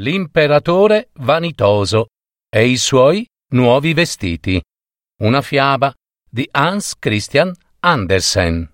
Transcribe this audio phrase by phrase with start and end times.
[0.00, 2.10] L'imperatore vanitoso
[2.48, 4.62] e i suoi nuovi vestiti.
[5.22, 5.92] Una fiaba
[6.30, 8.72] di Hans Christian Andersen.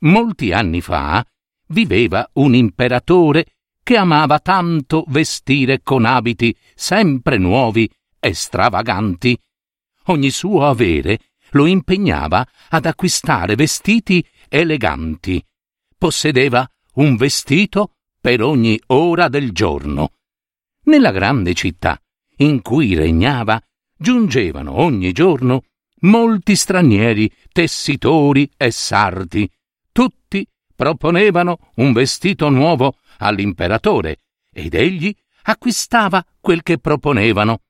[0.00, 1.24] Molti anni fa
[1.68, 3.46] viveva un imperatore
[3.82, 9.34] che amava tanto vestire con abiti sempre nuovi e stravaganti.
[10.08, 11.20] Ogni suo avere
[11.52, 15.42] lo impegnava ad acquistare vestiti eleganti
[16.00, 20.12] possedeva un vestito per ogni ora del giorno.
[20.84, 22.00] Nella grande città
[22.38, 23.62] in cui regnava
[23.98, 25.64] giungevano ogni giorno
[26.00, 29.46] molti stranieri tessitori e sarti.
[29.92, 37.60] Tutti proponevano un vestito nuovo all'imperatore ed egli acquistava quel che proponevano.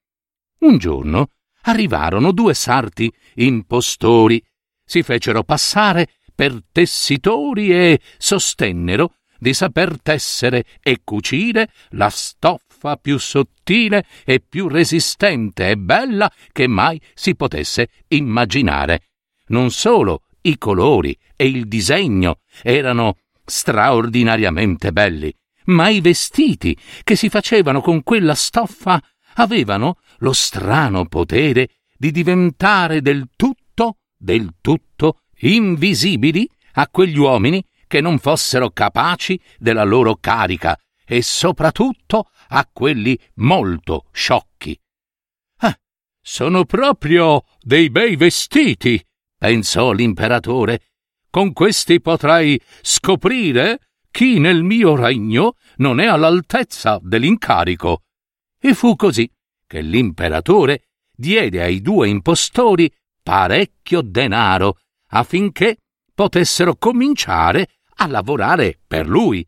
[0.61, 1.31] Un giorno
[1.63, 4.41] arrivarono due sarti impostori,
[4.85, 13.19] si fecero passare per tessitori e sostennero di saper tessere e cucire la stoffa più
[13.19, 19.03] sottile e più resistente e bella che mai si potesse immaginare.
[19.49, 25.31] Non solo i colori e il disegno erano straordinariamente belli,
[25.67, 28.99] ma i vestiti che si facevano con quella stoffa
[29.35, 38.01] avevano lo strano potere di diventare del tutto, del tutto invisibili a quegli uomini che
[38.01, 44.79] non fossero capaci della loro carica e soprattutto a quelli molto sciocchi.
[45.59, 45.77] Ah,
[46.21, 49.05] sono proprio dei bei vestiti,
[49.37, 50.83] pensò l'imperatore.
[51.29, 53.79] Con questi potrai scoprire
[54.11, 58.03] chi nel mio regno non è all'altezza dell'incarico.
[58.61, 59.29] E fu così
[59.67, 64.79] che l'imperatore diede ai due impostori parecchio denaro
[65.11, 65.77] affinché
[66.15, 69.47] potessero cominciare a lavorare per lui.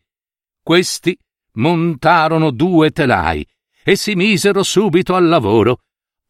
[0.63, 1.17] Questi
[1.55, 3.47] montarono due telai
[3.85, 5.81] e si misero subito al lavoro,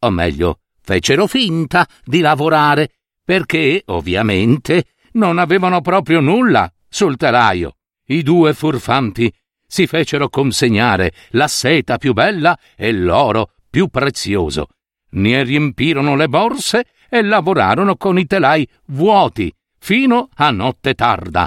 [0.00, 2.94] o meglio, fecero finta di lavorare,
[3.24, 7.76] perché, ovviamente, non avevano proprio nulla sul telaio.
[8.06, 9.32] I due furfanti
[9.66, 14.68] si fecero consegnare la seta più bella e l'oro più prezioso.
[15.10, 21.46] Ne riempirono le borse e lavorarono con i telai vuoti fino a notte tarda.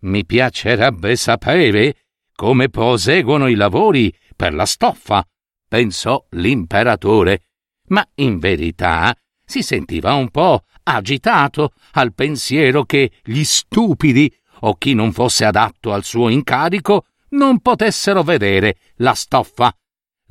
[0.00, 1.98] Mi piacerebbe sapere
[2.34, 5.24] come proseguono i lavori per la stoffa,
[5.68, 7.44] pensò l'imperatore,
[7.90, 14.94] ma in verità si sentiva un po' agitato al pensiero che gli stupidi o chi
[14.94, 19.72] non fosse adatto al suo incarico non potessero vedere la stoffa.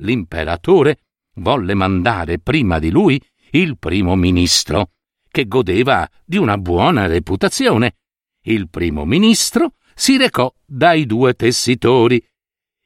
[0.00, 0.98] L'imperatore
[1.36, 3.18] volle mandare prima di lui
[3.54, 4.92] il primo ministro,
[5.30, 7.96] che godeva di una buona reputazione.
[8.44, 12.24] Il primo ministro si recò dai due tessitori.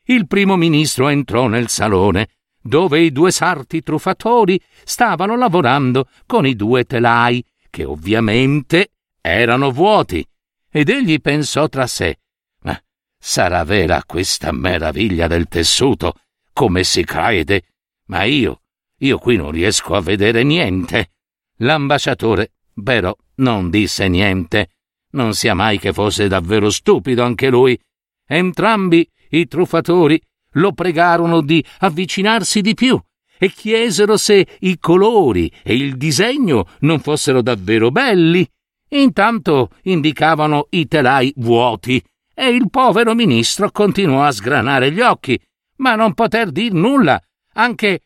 [0.05, 2.29] Il primo ministro entrò nel salone,
[2.61, 10.27] dove i due sarti truffatori stavano lavorando con i due telai, che ovviamente erano vuoti,
[10.71, 12.19] ed egli pensò tra sé
[12.63, 12.81] ma
[13.19, 16.15] sarà vera questa meraviglia del tessuto,
[16.53, 17.63] come si crede,
[18.07, 18.63] ma io
[18.99, 21.11] io qui non riesco a vedere niente.
[21.59, 22.53] L'ambasciatore,
[22.83, 24.71] però, non disse niente.
[25.11, 27.79] Non sia mai che fosse davvero stupido anche lui.
[28.27, 30.21] Entrambi i truffatori
[30.53, 33.01] lo pregarono di avvicinarsi di più
[33.39, 38.49] e chiesero se i colori e il disegno non fossero davvero belli.
[38.91, 42.03] Intanto indicavano i telai vuoti
[42.35, 45.39] e il povero ministro continuò a sgranare gli occhi,
[45.77, 47.21] ma non poter dir nulla,
[47.55, 48.03] anche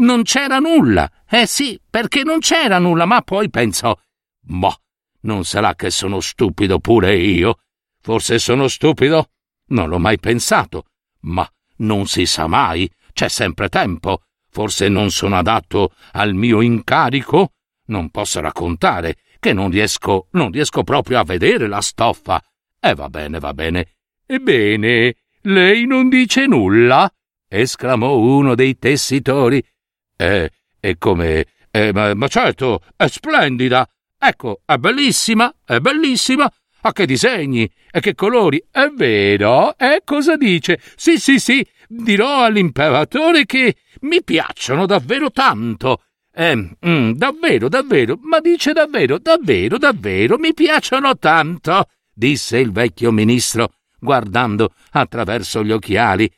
[0.00, 1.10] non c'era nulla.
[1.28, 3.96] Eh sì, perché non c'era nulla, ma poi pensò,
[4.48, 4.74] ma
[5.22, 7.58] non sarà che sono stupido pure io?
[8.00, 9.30] Forse sono stupido?
[9.68, 10.86] Non l'ho mai pensato.
[11.20, 11.48] Ma
[11.78, 14.22] non si sa mai, c'è sempre tempo.
[14.48, 17.52] Forse non sono adatto al mio incarico?
[17.86, 22.42] Non posso raccontare che non riesco, non riesco proprio a vedere la stoffa.
[22.80, 23.96] E eh, va bene, va bene.
[24.26, 27.12] Ebbene, lei non dice nulla?
[27.52, 29.62] esclamò uno dei tessitori
[30.20, 31.46] è, è come...
[31.70, 33.88] È, ma, ma certo, è splendida.
[34.18, 36.52] Ecco, è bellissima, è bellissima.
[36.82, 37.70] A che disegni?
[37.90, 38.62] E che colori?
[38.70, 39.78] È vero?
[39.78, 40.80] E cosa dice?
[40.96, 46.02] Sì, sì, sì, dirò all'imperatore che mi piacciono davvero tanto.
[46.32, 53.10] Eh, mm, davvero, davvero, ma dice davvero, davvero, davvero, mi piacciono tanto, disse il vecchio
[53.10, 56.30] ministro, guardando attraverso gli occhiali.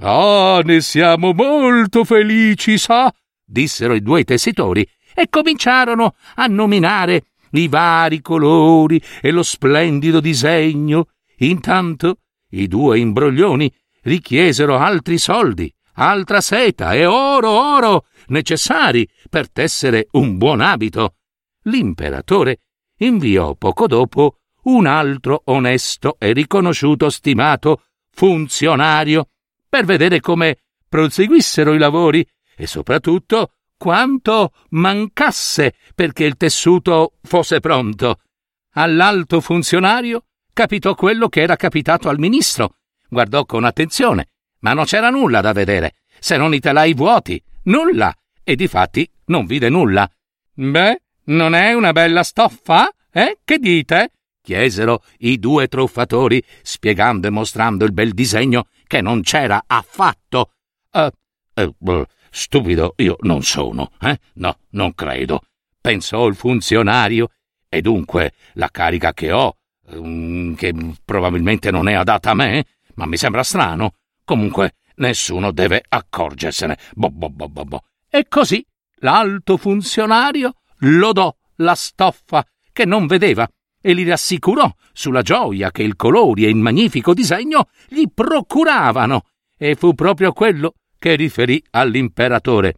[0.00, 3.12] Ah, ne siamo molto felici, sa,
[3.44, 11.08] dissero i due tessitori e cominciarono a nominare i vari colori e lo splendido disegno.
[11.38, 12.18] Intanto
[12.50, 20.36] i due imbroglioni richiesero altri soldi, altra seta e oro, oro, necessari per tessere un
[20.36, 21.16] buon abito.
[21.64, 22.58] L'imperatore
[22.98, 29.28] inviò poco dopo un altro onesto e riconosciuto stimato funzionario
[29.68, 30.58] per vedere come
[30.88, 32.26] proseguissero i lavori
[32.56, 38.20] e soprattutto quanto mancasse perché il tessuto fosse pronto.
[38.74, 42.76] All'alto funzionario capitò quello che era capitato al ministro.
[43.08, 44.28] Guardò con attenzione,
[44.60, 49.46] ma non c'era nulla da vedere, se non i telai vuoti, nulla, e difatti non
[49.46, 50.08] vide nulla.
[50.54, 52.90] Beh, non è una bella stoffa?
[53.12, 53.38] Eh?
[53.44, 54.10] Che dite?
[54.44, 60.52] chiesero i due truffatori, spiegando e mostrando il bel disegno che non c'era affatto.
[60.92, 61.08] Uh,
[61.54, 62.04] uh,
[62.36, 64.18] Stupido io non sono, eh?
[64.34, 65.42] No, non credo.
[65.80, 67.28] Pensò il funzionario.
[67.68, 69.56] E dunque la carica che ho,
[69.90, 72.64] um, che probabilmente non è adatta a me,
[72.94, 73.92] ma mi sembra strano.
[74.24, 76.76] Comunque nessuno deve accorgersene.
[76.94, 77.84] Bo, bo, bo, bo, bo.
[78.10, 78.66] E così
[78.96, 83.48] l'alto funzionario lodò la stoffa che non vedeva
[83.80, 89.22] e li rassicurò sulla gioia che il colore e il magnifico disegno gli procuravano.
[89.56, 90.74] E fu proprio quello
[91.04, 92.76] che riferì all'imperatore.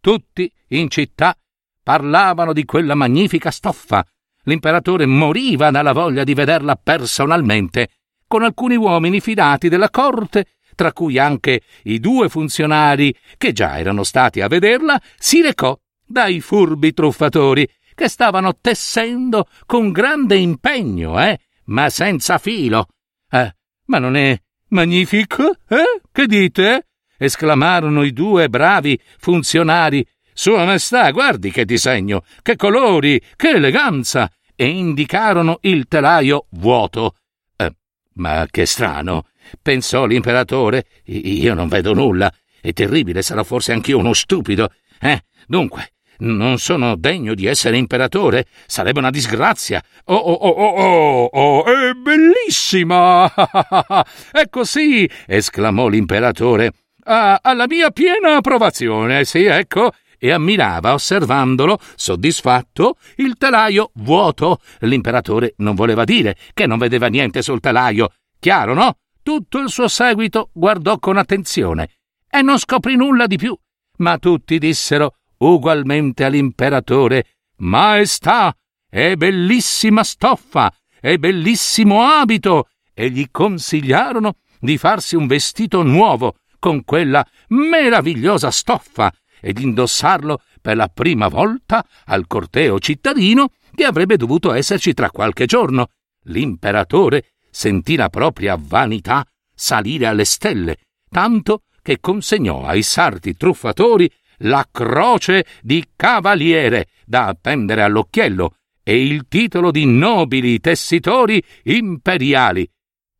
[0.00, 1.36] Tutti in città
[1.82, 4.06] parlavano di quella magnifica stoffa.
[4.44, 7.88] L'imperatore moriva dalla voglia di vederla personalmente,
[8.28, 10.46] con alcuni uomini fidati della corte,
[10.76, 15.76] tra cui anche i due funzionari che già erano stati a vederla, si recò
[16.06, 22.86] dai furbi truffatori che stavano tessendo con grande impegno, eh, ma senza filo.
[23.28, 26.02] Eh, ma non è magnifico, eh?
[26.12, 26.86] Che dite?
[27.18, 30.06] Esclamarono i due bravi funzionari.
[30.32, 34.30] Sua Maestà, guardi che disegno, che colori, che eleganza!
[34.56, 37.14] e indicarono il telaio vuoto.
[37.54, 37.72] Eh,
[38.14, 39.26] ma che strano,
[39.60, 40.86] pensò l'imperatore.
[41.04, 42.32] Io non vedo nulla.
[42.60, 44.72] È terribile, sarò forse anch'io uno stupido.
[44.98, 48.46] Eh, dunque, non sono degno di essere imperatore?
[48.66, 49.80] Sarebbe una disgrazia.
[50.04, 53.30] Oh, oh, oh, oh, oh, oh è bellissima!
[54.32, 55.08] è così!
[55.26, 56.72] esclamò l'imperatore
[57.06, 64.60] ha, ha la mia piena approvazione, sì, ecco, e ammirava, osservandolo, soddisfatto, il telaio vuoto.
[64.80, 68.10] L'imperatore non voleva dire che non vedeva niente sul telaio.
[68.38, 68.98] Chiaro, no?
[69.22, 71.90] Tutto il suo seguito guardò con attenzione
[72.30, 73.56] e non scoprì nulla di più.
[73.98, 77.24] Ma tutti dissero ugualmente all'imperatore:
[77.58, 78.54] Maestà,
[78.88, 86.36] è bellissima stoffa, è bellissimo abito, e gli consigliarono di farsi un vestito nuovo
[86.66, 93.84] con quella meravigliosa stoffa e di indossarlo per la prima volta al corteo cittadino che
[93.84, 95.90] avrebbe dovuto esserci tra qualche giorno.
[96.24, 104.66] L'imperatore sentì la propria vanità salire alle stelle, tanto che consegnò ai sarti truffatori la
[104.68, 112.68] croce di cavaliere da appendere all'occhiello e il titolo di nobili tessitori imperiali.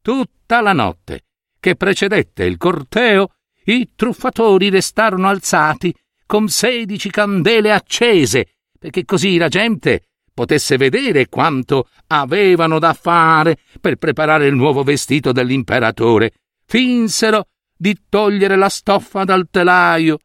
[0.02, 1.26] Tutta la notte
[1.60, 3.30] che precedette il corteo
[3.66, 5.94] i truffatori restarono alzati
[6.26, 13.96] con sedici candele accese, perché così la gente potesse vedere quanto avevano da fare per
[13.96, 16.32] preparare il nuovo vestito dell'imperatore.
[16.66, 20.18] Finsero di togliere la stoffa dal telaio,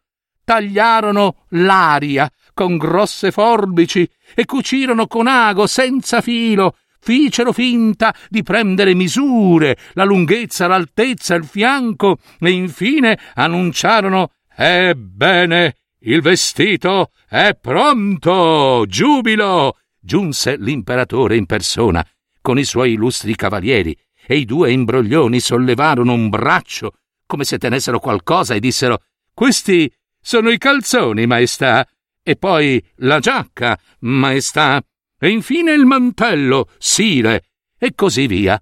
[0.43, 8.93] tagliarono l'aria con grosse forbici e cucirono con ago senza filo fecero finta di prendere
[8.93, 18.85] misure, la lunghezza, l'altezza, il fianco, e infine annunciarono Ebbene, il vestito è pronto.
[18.87, 19.77] Giubilo.
[19.99, 22.05] giunse l'imperatore in persona,
[22.41, 26.93] con i suoi illustri cavalieri, e i due imbroglioni sollevarono un braccio,
[27.25, 28.99] come se tenessero qualcosa, e dissero
[29.33, 31.87] Questi sono i calzoni, maestà,
[32.23, 34.83] e poi la giacca, maestà,
[35.23, 37.43] e infine il mantello, sire,
[37.77, 38.59] e così via.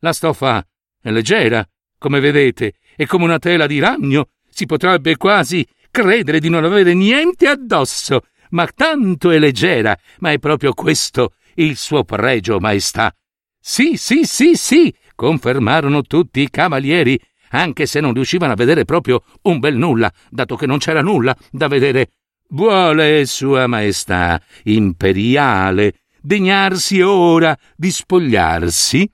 [0.00, 0.62] La stoffa
[1.00, 1.66] è leggera,
[1.96, 6.92] come vedete, e come una tela di ragno si potrebbe quasi credere di non avere
[6.92, 13.10] niente addosso, ma tanto è leggera, ma è proprio questo il suo pregio, maestà.
[13.58, 17.18] Sì, sì, sì, sì, confermarono tutti i cavalieri,
[17.52, 21.34] anche se non riuscivano a vedere proprio un bel nulla, dato che non c'era nulla
[21.50, 22.10] da vedere.
[22.48, 29.10] Vuole Sua Maestà imperiale degnarsi ora di spogliarsi?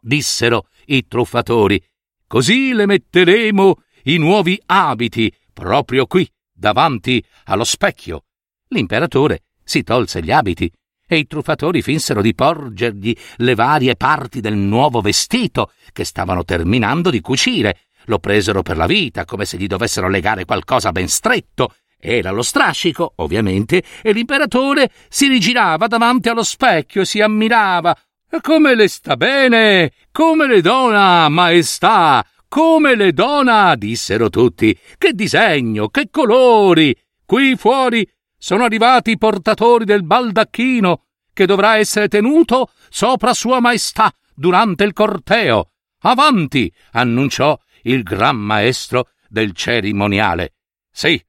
[0.00, 1.82] Dissero i truffatori.
[2.26, 8.24] Così le metteremo i nuovi abiti proprio qui, davanti allo specchio.
[8.68, 10.70] L'imperatore si tolse gli abiti
[11.06, 17.10] e i truffatori finsero di porgergli le varie parti del nuovo vestito che stavano terminando
[17.10, 17.80] di cucire.
[18.06, 21.74] Lo presero per la vita, come se gli dovessero legare qualcosa ben stretto.
[22.04, 27.96] Era lo strascico, ovviamente, e l'imperatore si rigirava davanti allo specchio e si ammirava.
[28.40, 29.92] Come le sta bene!
[30.10, 32.26] Come le dona, maestà!
[32.48, 33.76] Come le dona!
[33.76, 34.76] dissero tutti.
[34.98, 36.92] Che disegno, che colori!
[37.24, 38.04] Qui fuori
[38.36, 44.92] sono arrivati i portatori del baldacchino che dovrà essere tenuto sopra Sua Maestà durante il
[44.92, 45.70] corteo.
[46.00, 46.72] Avanti!
[46.90, 50.54] annunciò il gran maestro del cerimoniale.
[50.90, 51.22] Sì,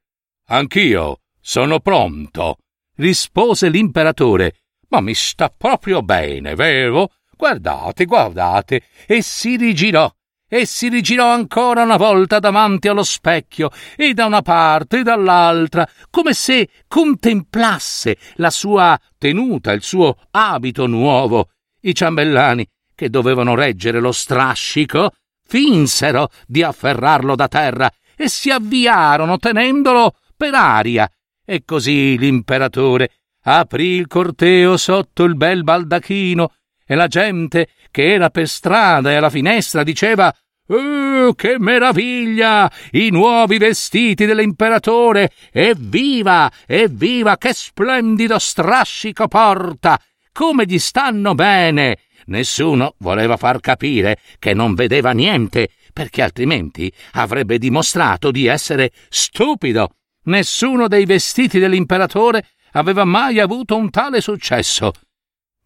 [0.46, 2.58] anch'io sono pronto,
[2.96, 4.56] rispose l'imperatore.
[4.88, 7.12] Ma mi sta proprio bene, vero?
[7.36, 10.10] Guardate, guardate, e si rigirò
[10.54, 15.88] e si rigirò ancora una volta davanti allo specchio, e da una parte e dall'altra,
[16.10, 21.48] come se contemplasse la sua tenuta, il suo abito nuovo.
[21.80, 25.10] I ciambellani, che dovevano reggere lo strascico,
[25.44, 31.10] finsero di afferrarlo da terra e si avviarono tenendolo per aria.
[31.44, 33.10] E così l'imperatore
[33.42, 36.52] aprì il corteo sotto il bel baldachino
[36.86, 40.34] e la gente che era per strada e alla finestra diceva
[40.66, 42.70] Oh, che meraviglia!
[42.92, 45.30] I nuovi vestiti dell'imperatore!
[45.52, 46.50] Evviva!
[46.66, 47.36] Evviva!
[47.36, 50.00] Che splendido strascico porta!
[50.32, 51.98] Come gli stanno bene!
[52.26, 59.96] Nessuno voleva far capire che non vedeva niente, perché altrimenti avrebbe dimostrato di essere stupido.
[60.24, 64.92] Nessuno dei vestiti dell'imperatore aveva mai avuto un tale successo.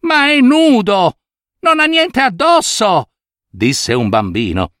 [0.01, 1.17] Ma è nudo!
[1.61, 3.09] Non ha niente addosso!
[3.49, 4.73] disse un bambino.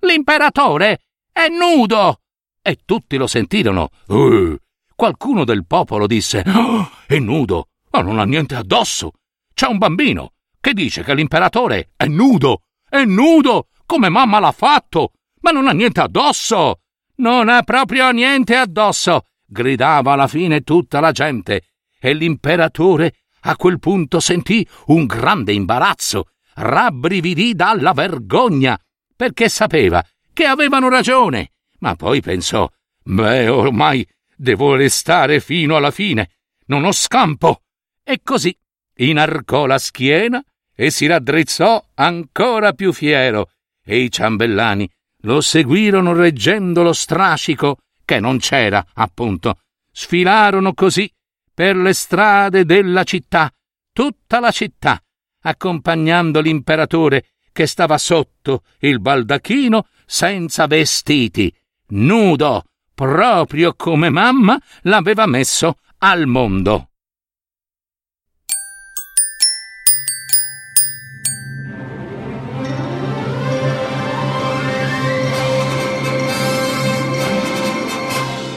[0.00, 1.00] L'imperatore
[1.32, 2.20] è nudo!
[2.60, 3.90] E tutti lo sentirono.
[4.06, 4.56] Uh,
[4.94, 9.12] qualcuno del popolo disse: oh, È nudo, ma non ha niente addosso.
[9.54, 12.62] C'è un bambino che dice che l'imperatore è nudo.
[12.88, 15.12] È nudo, come mamma l'ha fatto,
[15.42, 16.80] ma non ha niente addosso.
[17.16, 21.62] Non ha proprio niente addosso, gridava alla fine tutta la gente.
[21.98, 28.78] E l'imperatore a quel punto sentì un grande imbarazzo, rabbrividì dalla vergogna
[29.14, 32.68] perché sapeva che avevano ragione, ma poi pensò
[33.02, 34.06] Beh, ormai
[34.36, 36.30] devo restare fino alla fine,
[36.66, 37.62] non ho scampo.
[38.02, 38.56] E così
[38.96, 40.42] inarcò la schiena
[40.74, 43.50] e si raddrizzò ancora più fiero,
[43.84, 44.90] e i ciambellani
[45.22, 49.58] lo seguirono reggendo lo strascico, che non c'era, appunto.
[49.90, 51.10] Sfilarono così
[51.52, 53.50] per le strade della città,
[53.92, 55.02] tutta la città,
[55.42, 61.52] accompagnando l'imperatore che stava sotto il baldacchino senza vestiti,
[61.88, 66.90] nudo, proprio come mamma l'aveva messo al mondo.